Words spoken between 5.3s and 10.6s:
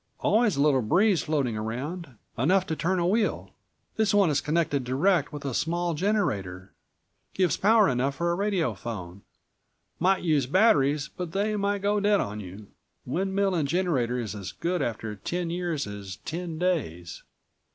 with a small generator. Gives power enough for a radiophone. Might use